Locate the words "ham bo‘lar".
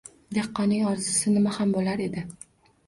1.59-2.07